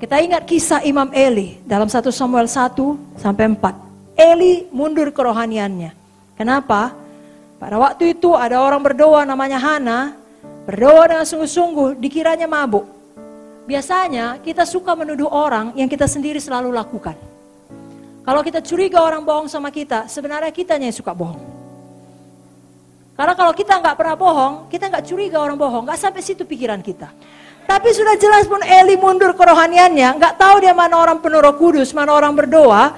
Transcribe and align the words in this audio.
Kita 0.00 0.16
ingat 0.16 0.48
kisah 0.48 0.80
Imam 0.80 1.12
Eli 1.12 1.60
dalam 1.68 1.84
1 1.84 2.00
Samuel 2.08 2.48
1 2.48 3.20
sampai 3.20 3.52
4. 3.52 4.16
Eli 4.16 4.64
mundur 4.72 5.12
kerohaniannya. 5.12 5.92
Kenapa? 6.40 6.96
Pada 7.60 7.76
waktu 7.76 8.16
itu 8.16 8.32
ada 8.32 8.64
orang 8.64 8.80
berdoa 8.80 9.28
namanya 9.28 9.60
Hana, 9.60 10.16
berdoa 10.64 11.04
dengan 11.04 11.28
sungguh-sungguh, 11.28 12.00
dikiranya 12.00 12.48
mabuk. 12.48 12.88
Biasanya 13.68 14.40
kita 14.40 14.64
suka 14.64 14.96
menuduh 14.96 15.28
orang 15.28 15.76
yang 15.76 15.84
kita 15.84 16.08
sendiri 16.08 16.40
selalu 16.40 16.72
lakukan. 16.72 17.20
Kalau 18.24 18.40
kita 18.40 18.64
curiga 18.64 19.04
orang 19.04 19.20
bohong 19.20 19.52
sama 19.52 19.68
kita, 19.68 20.08
sebenarnya 20.08 20.48
kitanya 20.48 20.88
yang 20.88 20.96
suka 20.96 21.12
bohong. 21.12 21.44
Karena 23.20 23.36
kalau 23.36 23.52
kita 23.52 23.76
nggak 23.76 24.00
pernah 24.00 24.16
bohong, 24.16 24.54
kita 24.72 24.88
nggak 24.88 25.04
curiga 25.04 25.44
orang 25.44 25.60
bohong, 25.60 25.84
nggak 25.84 26.00
sampai 26.00 26.24
situ 26.24 26.48
pikiran 26.48 26.80
kita. 26.80 27.12
Tapi 27.64 27.88
sudah 27.96 28.14
jelas 28.20 28.44
pun 28.44 28.60
Eli 28.62 28.98
mundur 29.00 29.32
kerohaniannya, 29.32 30.18
nggak 30.20 30.34
tahu 30.36 30.60
dia 30.60 30.74
mana 30.74 31.00
orang 31.00 31.18
penuh 31.22 31.40
kudus, 31.54 31.94
mana 31.94 32.12
orang 32.12 32.34
berdoa, 32.34 32.96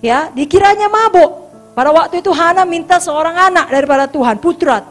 ya 0.00 0.32
dikiranya 0.32 0.88
mabuk. 0.90 1.44
Pada 1.74 1.90
waktu 1.90 2.22
itu 2.22 2.30
Hana 2.30 2.62
minta 2.62 3.02
seorang 3.02 3.34
anak 3.34 3.66
daripada 3.66 4.06
Tuhan, 4.06 4.38
putra. 4.38 4.86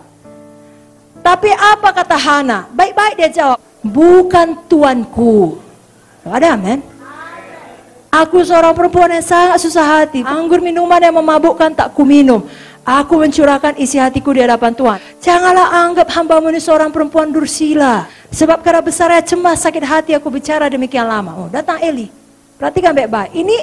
Tapi 1.23 1.49
apa 1.55 1.89
kata 1.95 2.17
Hana? 2.19 2.67
Baik-baik 2.75 3.15
dia 3.15 3.29
jawab, 3.31 3.57
bukan 3.79 4.67
tuanku. 4.67 5.57
Ada 6.27 6.59
amin? 6.59 6.83
Aku 8.13 8.45
seorang 8.45 8.77
perempuan 8.77 9.09
yang 9.09 9.25
sangat 9.25 9.57
susah 9.57 10.05
hati. 10.05 10.21
Anggur 10.21 10.61
minuman 10.61 11.01
yang 11.01 11.17
memabukkan 11.17 11.73
tak 11.73 11.97
ku 11.97 12.05
minum. 12.05 12.45
Aku 12.83 13.15
mencurahkan 13.17 13.79
isi 13.79 13.97
hatiku 13.97 14.35
di 14.35 14.43
hadapan 14.43 14.75
Tuhan. 14.75 14.99
Janganlah 15.23 15.71
anggap 15.87 16.11
hamba 16.13 16.37
ini 16.51 16.59
seorang 16.59 16.91
perempuan 16.91 17.31
dursila. 17.31 18.05
Sebab 18.33 18.65
karena 18.65 18.81
besarnya 18.81 19.21
cemas 19.21 19.61
sakit 19.61 19.85
hati 19.85 20.11
aku 20.17 20.33
bicara 20.33 20.65
demikian 20.65 21.05
lama. 21.05 21.37
Oh, 21.37 21.47
datang 21.53 21.77
Eli. 21.77 22.09
Perhatikan 22.57 22.89
baik-baik. 22.97 23.29
Ini 23.37 23.57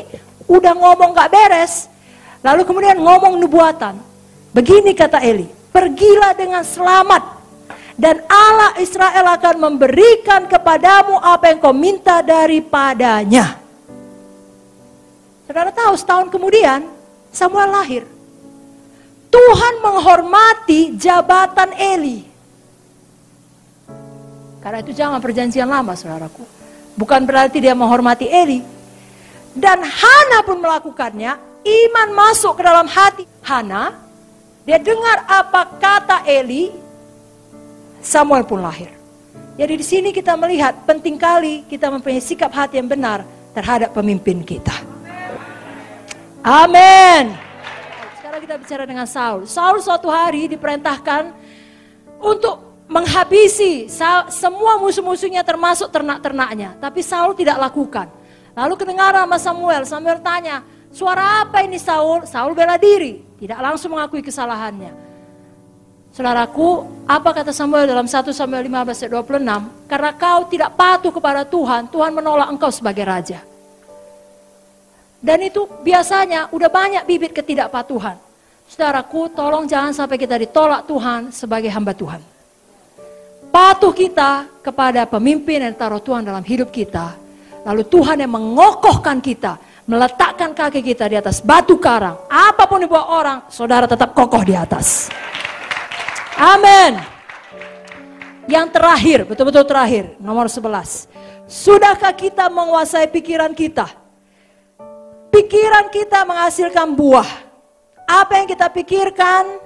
udah 0.46 0.72
ngomong 0.78 1.10
gak 1.10 1.30
beres. 1.34 1.90
Lalu 2.46 2.62
kemudian 2.62 2.94
ngomong 3.02 3.34
nubuatan. 3.42 3.98
Begini 4.54 4.94
kata 4.94 5.18
Eli, 5.26 5.50
pergilah 5.74 6.34
dengan 6.38 6.62
selamat 6.62 7.42
dan 8.00 8.24
Allah 8.32 8.80
Israel 8.80 9.28
akan 9.36 9.54
memberikan 9.60 10.48
kepadamu 10.48 11.20
apa 11.20 11.52
yang 11.52 11.58
kau 11.60 11.76
minta 11.76 12.24
daripadanya. 12.24 13.60
Saudara 15.44 15.68
tahu 15.68 15.94
setahun 15.98 16.32
kemudian 16.32 16.88
Samuel 17.28 17.68
lahir. 17.68 18.02
Tuhan 19.28 19.74
menghormati 19.84 20.96
jabatan 20.96 21.76
Eli. 21.76 22.29
Karena 24.60 24.78
itu 24.84 24.92
jangan 24.92 25.18
perjanjian 25.18 25.68
lama 25.68 25.96
saudaraku. 25.96 26.44
Bukan 26.96 27.24
berarti 27.24 27.64
dia 27.64 27.72
menghormati 27.72 28.28
Eli. 28.28 28.60
Dan 29.56 29.82
Hana 29.82 30.44
pun 30.46 30.60
melakukannya 30.60 31.32
iman 31.64 32.08
masuk 32.12 32.60
ke 32.60 32.62
dalam 32.62 32.86
hati 32.86 33.24
Hana, 33.42 33.98
dia 34.62 34.78
dengar 34.78 35.26
apa 35.26 35.66
kata 35.80 36.22
Eli, 36.28 36.70
Samuel 38.00 38.44
pun 38.46 38.62
lahir. 38.62 38.92
Jadi 39.58 39.74
di 39.76 39.84
sini 39.84 40.08
kita 40.14 40.38
melihat 40.38 40.72
penting 40.88 41.20
kali 41.20 41.66
kita 41.68 41.92
mempunyai 41.92 42.22
sikap 42.22 42.48
hati 42.54 42.80
yang 42.80 42.88
benar 42.88 43.26
terhadap 43.52 43.92
pemimpin 43.92 44.40
kita. 44.40 44.72
Amin. 46.40 47.36
Sekarang 48.16 48.40
kita 48.40 48.56
bicara 48.56 48.84
dengan 48.88 49.04
Saul. 49.04 49.44
Saul 49.44 49.84
suatu 49.84 50.08
hari 50.08 50.48
diperintahkan 50.48 51.34
untuk 52.22 52.69
menghabisi 52.90 53.86
semua 54.34 54.82
musuh-musuhnya 54.82 55.46
termasuk 55.46 55.88
ternak-ternaknya. 55.94 56.74
Tapi 56.82 57.00
Saul 57.06 57.38
tidak 57.38 57.56
lakukan. 57.62 58.10
Lalu 58.58 58.74
kedengaran 58.74 59.30
sama 59.30 59.38
Samuel. 59.38 59.82
Samuel 59.86 60.18
tanya, 60.18 60.66
Suara 60.90 61.46
apa 61.46 61.62
ini 61.62 61.78
Saul? 61.78 62.26
Saul 62.26 62.50
bela 62.50 62.74
diri, 62.74 63.22
tidak 63.38 63.62
langsung 63.62 63.94
mengakui 63.94 64.26
kesalahannya. 64.26 64.90
Saudaraku, 66.10 66.82
apa 67.06 67.30
kata 67.30 67.54
Samuel 67.54 67.86
dalam 67.86 68.10
1 68.10 68.34
Samuel 68.34 68.66
15 68.66 69.06
ayat 69.06 69.12
26? 69.14 69.86
Karena 69.86 70.10
kau 70.18 70.40
tidak 70.50 70.74
patuh 70.74 71.14
kepada 71.14 71.46
Tuhan, 71.46 71.86
Tuhan 71.86 72.10
menolak 72.10 72.50
engkau 72.50 72.74
sebagai 72.74 73.06
raja. 73.06 73.46
Dan 75.22 75.46
itu 75.46 75.70
biasanya 75.86 76.50
udah 76.50 76.66
banyak 76.66 77.06
bibit 77.06 77.30
ketidakpatuhan. 77.30 78.18
Saudaraku, 78.66 79.30
tolong 79.30 79.70
jangan 79.70 79.94
sampai 79.94 80.18
kita 80.18 80.34
ditolak 80.42 80.90
Tuhan 80.90 81.30
sebagai 81.30 81.70
hamba 81.70 81.94
Tuhan. 81.94 82.18
Patuh 83.50 83.90
kita 83.90 84.62
kepada 84.62 85.04
pemimpin 85.10 85.66
yang 85.66 85.74
taruh 85.74 85.98
Tuhan 85.98 86.22
dalam 86.22 86.42
hidup 86.46 86.70
kita. 86.70 87.18
Lalu 87.66 87.82
Tuhan 87.86 88.22
yang 88.22 88.32
mengokohkan 88.32 89.20
kita 89.20 89.58
meletakkan 89.90 90.54
kaki 90.54 90.86
kita 90.86 91.10
di 91.10 91.18
atas 91.18 91.42
batu 91.42 91.74
karang, 91.82 92.14
apa 92.30 92.62
pun 92.70 92.78
dibuat 92.78 93.10
orang, 93.10 93.38
saudara 93.50 93.90
tetap 93.90 94.14
kokoh 94.14 94.46
di 94.46 94.54
atas. 94.54 95.10
Amin. 96.38 97.02
Yang 98.46 98.66
terakhir, 98.70 99.18
betul-betul 99.26 99.66
terakhir, 99.66 100.14
nomor 100.22 100.46
11. 100.46 101.10
Sudahkah 101.50 102.14
kita 102.14 102.46
menguasai 102.46 103.10
pikiran 103.10 103.50
kita? 103.50 103.90
Pikiran 105.34 105.90
kita 105.90 106.22
menghasilkan 106.22 106.94
buah. 106.94 107.30
Apa 108.06 108.42
yang 108.42 108.46
kita 108.46 108.70
pikirkan, 108.70 109.58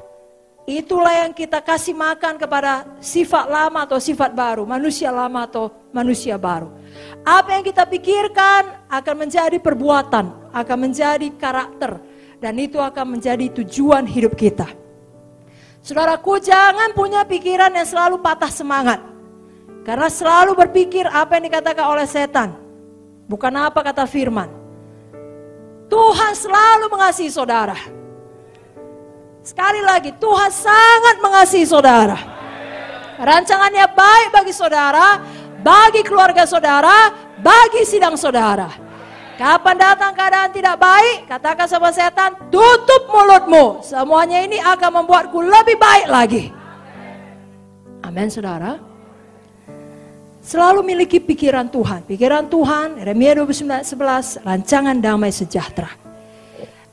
itulah 0.65 1.13
yang 1.13 1.33
kita 1.37 1.61
kasih 1.61 1.93
makan 1.93 2.41
kepada 2.41 2.89
sifat 3.01 3.45
lama 3.49 3.85
atau 3.85 4.01
sifat 4.01 4.33
baru, 4.33 4.65
manusia 4.65 5.13
lama 5.13 5.45
atau 5.45 5.69
manusia 5.93 6.41
baru. 6.41 6.73
Apa 7.25 7.61
yang 7.61 7.65
kita 7.65 7.85
pikirkan 7.85 8.89
akan 8.89 9.15
menjadi 9.29 9.57
perbuatan, 9.61 10.53
akan 10.53 10.77
menjadi 10.81 11.29
karakter, 11.37 12.01
dan 12.41 12.57
itu 12.57 12.81
akan 12.81 13.17
menjadi 13.17 13.53
tujuan 13.61 14.09
hidup 14.09 14.33
kita. 14.37 14.69
Saudaraku, 15.85 16.41
jangan 16.41 16.97
punya 16.97 17.29
pikiran 17.29 17.69
yang 17.69 17.85
selalu 17.85 18.17
patah 18.25 18.49
semangat, 18.49 19.05
karena 19.85 20.09
selalu 20.09 20.57
berpikir 20.57 21.05
apa 21.05 21.37
yang 21.37 21.53
dikatakan 21.53 21.85
oleh 21.93 22.09
setan, 22.09 22.57
bukan 23.29 23.53
apa 23.53 23.85
kata 23.85 24.09
Firman. 24.09 24.49
Tuhan 25.93 26.33
selalu 26.33 26.89
mengasihi 26.89 27.29
saudara. 27.29 27.77
Sekali 29.45 29.85
lagi, 29.85 30.09
Tuhan 30.17 30.49
sangat 30.49 31.21
mengasihi 31.21 31.69
saudara. 31.69 32.17
Rancangannya 33.21 33.85
baik 33.93 34.33
bagi 34.33 34.57
saudara, 34.57 35.21
bagi 35.61 36.01
keluarga 36.01 36.49
saudara, 36.49 37.13
bagi 37.45 37.85
sidang 37.85 38.17
saudara. 38.17 38.73
Kapan 39.37 39.77
datang 39.77 40.17
keadaan 40.17 40.49
tidak 40.49 40.81
baik, 40.81 41.29
katakan 41.29 41.69
sama 41.69 41.93
setan, 41.93 42.33
tutup 42.49 43.05
mulutmu. 43.13 43.85
Semuanya 43.85 44.41
ini 44.41 44.57
akan 44.65 45.05
membuatku 45.05 45.37
lebih 45.45 45.77
baik 45.77 46.07
lagi. 46.09 46.45
Amin 48.01 48.33
saudara. 48.33 48.81
Selalu 50.41 50.81
miliki 50.89 51.21
pikiran 51.21 51.69
Tuhan. 51.69 52.09
Pikiran 52.09 52.49
Tuhan, 52.49 52.97
Yeremia 52.97 53.37
29:11, 53.45 54.41
rancangan 54.41 54.97
damai 55.05 55.33
sejahtera. 55.33 56.04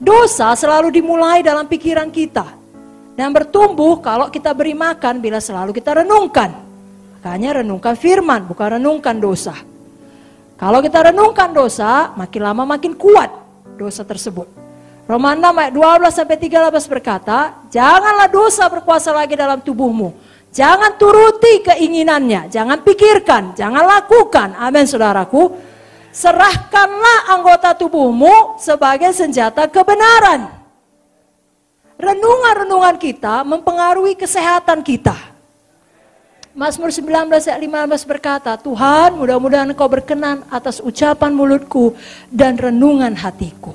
Dosa 0.02 0.58
selalu 0.58 0.90
dimulai 0.90 1.46
dalam 1.46 1.70
pikiran 1.70 2.10
kita. 2.10 2.58
Dan 3.14 3.30
bertumbuh 3.30 4.02
kalau 4.02 4.34
kita 4.34 4.50
beri 4.58 4.74
makan 4.74 5.22
bila 5.22 5.38
selalu 5.38 5.78
kita 5.78 6.02
renungkan. 6.02 6.58
Makanya 7.22 7.62
renungkan 7.62 7.94
firman, 7.94 8.50
bukan 8.50 8.82
renungkan 8.82 9.22
dosa. 9.22 9.54
Kalau 10.58 10.82
kita 10.82 11.14
renungkan 11.14 11.54
dosa, 11.54 12.18
makin 12.18 12.42
lama 12.42 12.66
makin 12.66 12.98
kuat 12.98 13.30
dosa 13.78 14.02
tersebut. 14.02 14.50
Roma 15.06 15.38
6 15.38 15.54
ayat 15.54 15.74
12 15.74 16.18
sampai 16.18 16.38
13 16.38 16.86
berkata, 16.90 17.62
janganlah 17.70 18.26
dosa 18.26 18.66
berkuasa 18.74 19.14
lagi 19.14 19.38
dalam 19.38 19.62
tubuhmu. 19.62 20.14
Jangan 20.50 20.98
turuti 20.98 21.62
keinginannya, 21.62 22.50
jangan 22.50 22.82
pikirkan, 22.82 23.54
jangan 23.54 23.86
lakukan. 23.86 24.58
Amin 24.58 24.90
saudaraku. 24.90 25.71
Serahkanlah 26.12 27.32
anggota 27.32 27.72
tubuhmu 27.72 28.60
sebagai 28.60 29.16
senjata 29.16 29.64
kebenaran. 29.72 30.52
Renungan-renungan 31.96 33.00
kita 33.00 33.48
mempengaruhi 33.48 34.20
kesehatan 34.20 34.84
kita. 34.84 35.16
Mazmur 36.52 36.92
19 36.92 37.32
ayat 37.32 37.62
15 37.64 38.12
berkata, 38.12 38.52
Tuhan 38.60 39.16
mudah-mudahan 39.16 39.72
engkau 39.72 39.88
berkenan 39.88 40.44
atas 40.52 40.84
ucapan 40.84 41.32
mulutku 41.32 41.96
dan 42.28 42.60
renungan 42.60 43.16
hatiku. 43.16 43.72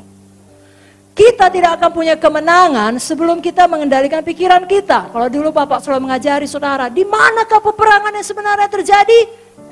Kita 1.17 1.49
tidak 1.49 1.81
akan 1.81 1.91
punya 1.97 2.21
kemenangan 2.21 3.01
sebelum 3.01 3.41
kita 3.41 3.65
mengendalikan 3.65 4.21
pikiran 4.21 4.69
kita. 4.69 5.09
Kalau 5.09 5.33
dulu 5.33 5.49
Bapak 5.49 5.81
selalu 5.81 6.13
mengajari 6.13 6.45
saudara, 6.45 6.93
di 6.93 7.01
manakah 7.09 7.65
peperangan 7.65 8.13
yang 8.13 8.27
sebenarnya 8.29 8.69
terjadi? 8.69 9.21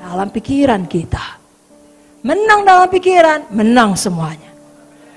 Dalam 0.01 0.33
pikiran 0.33 0.89
kita. 0.89 1.44
Menang 2.25 2.65
dalam 2.65 2.89
pikiran, 2.89 3.53
menang 3.53 3.93
semuanya. 3.93 4.49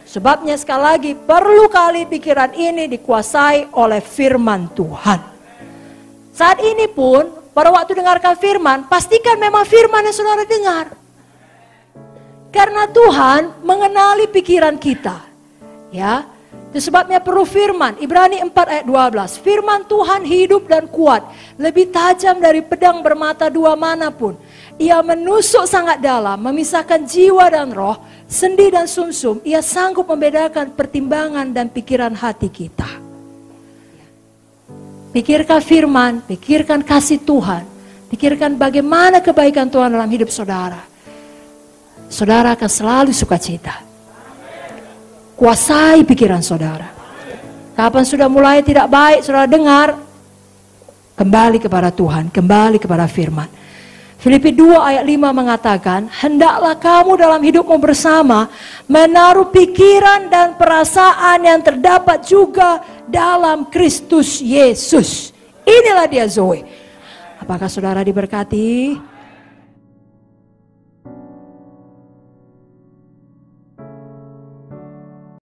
Sebabnya 0.04 0.60
sekali 0.60 0.82
lagi 0.84 1.12
perlu 1.16 1.64
kali 1.72 2.04
pikiran 2.04 2.52
ini 2.52 2.84
dikuasai 2.84 3.72
oleh 3.72 4.04
firman 4.04 4.68
Tuhan. 4.76 5.16
Saat 6.36 6.60
ini 6.60 6.84
pun 6.84 7.32
pada 7.56 7.72
waktu 7.72 7.96
dengarkan 7.96 8.36
firman, 8.36 8.78
pastikan 8.92 9.40
memang 9.40 9.64
firman 9.64 10.04
yang 10.04 10.12
saudara 10.12 10.44
dengar. 10.44 10.92
Karena 12.52 12.84
Tuhan 12.92 13.64
mengenali 13.64 14.28
pikiran 14.28 14.76
kita. 14.76 15.24
Ya, 15.88 16.28
itu 16.68 16.92
sebabnya 16.92 17.24
perlu 17.24 17.48
firman, 17.48 17.96
Ibrani 18.04 18.44
4 18.44 18.52
ayat 18.52 18.84
12. 18.84 19.40
Firman 19.40 19.88
Tuhan 19.88 20.28
hidup 20.28 20.68
dan 20.68 20.84
kuat, 20.84 21.24
lebih 21.56 21.88
tajam 21.88 22.36
dari 22.36 22.60
pedang 22.60 23.00
bermata 23.00 23.48
dua 23.48 23.72
mana 23.72 24.12
pun. 24.12 24.36
Ia 24.78 25.02
menusuk 25.02 25.66
sangat 25.66 25.98
dalam, 25.98 26.38
memisahkan 26.38 27.02
jiwa 27.02 27.50
dan 27.50 27.74
roh, 27.74 27.98
sendi 28.30 28.70
dan 28.70 28.86
sumsum. 28.86 29.42
Ia 29.42 29.58
sanggup 29.58 30.06
membedakan 30.06 30.70
pertimbangan 30.70 31.50
dan 31.50 31.66
pikiran 31.66 32.14
hati 32.14 32.46
kita. 32.46 32.86
Pikirkan 35.10 35.58
firman, 35.58 36.22
pikirkan 36.22 36.86
kasih 36.86 37.18
Tuhan. 37.26 37.66
Pikirkan 38.06 38.54
bagaimana 38.54 39.18
kebaikan 39.18 39.66
Tuhan 39.66 39.90
dalam 39.90 40.06
hidup 40.06 40.30
saudara. 40.30 40.78
Saudara 42.06 42.54
akan 42.54 42.70
selalu 42.70 43.10
sukacita. 43.10 43.82
Kuasai 45.34 46.06
pikiran 46.06 46.40
saudara. 46.40 46.86
Kapan 47.74 48.04
sudah 48.06 48.30
mulai 48.30 48.62
tidak 48.62 48.86
baik, 48.86 49.26
saudara 49.26 49.50
dengar, 49.50 49.98
kembali 51.18 51.58
kepada 51.58 51.90
Tuhan, 51.90 52.30
kembali 52.30 52.78
kepada 52.78 53.10
firman. 53.10 53.50
Filipi 54.18 54.50
2 54.50 54.74
ayat 54.74 55.04
5 55.06 55.30
mengatakan, 55.30 56.10
Hendaklah 56.10 56.74
kamu 56.74 57.14
dalam 57.14 57.38
hidupmu 57.38 57.78
bersama 57.78 58.50
menaruh 58.90 59.46
pikiran 59.54 60.26
dan 60.26 60.58
perasaan 60.58 61.38
yang 61.46 61.62
terdapat 61.62 62.26
juga 62.26 62.82
dalam 63.06 63.70
Kristus 63.70 64.42
Yesus. 64.42 65.30
Inilah 65.62 66.10
dia 66.10 66.26
Zoe. 66.26 66.66
Apakah 67.38 67.70
saudara 67.70 68.02
diberkati? 68.02 68.98